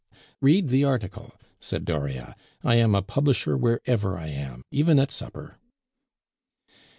[0.41, 2.35] "Read the article," said Dauriat.
[2.63, 5.59] "I am a publisher wherever I am, even at supper."